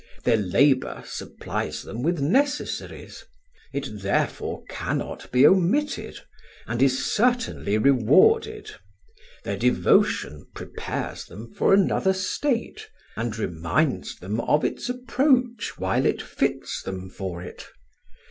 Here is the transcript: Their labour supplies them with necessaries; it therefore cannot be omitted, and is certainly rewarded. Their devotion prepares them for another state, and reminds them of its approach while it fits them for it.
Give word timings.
Their 0.23 0.37
labour 0.37 1.03
supplies 1.05 1.83
them 1.83 2.01
with 2.01 2.19
necessaries; 2.19 3.23
it 3.71 4.01
therefore 4.01 4.63
cannot 4.67 5.31
be 5.31 5.45
omitted, 5.45 6.17
and 6.65 6.81
is 6.81 7.05
certainly 7.05 7.77
rewarded. 7.77 8.71
Their 9.43 9.57
devotion 9.57 10.47
prepares 10.55 11.25
them 11.25 11.53
for 11.53 11.71
another 11.71 12.13
state, 12.13 12.89
and 13.15 13.37
reminds 13.37 14.15
them 14.17 14.39
of 14.39 14.65
its 14.65 14.89
approach 14.89 15.77
while 15.77 16.07
it 16.07 16.19
fits 16.23 16.81
them 16.81 17.07
for 17.07 17.43
it. 17.43 17.67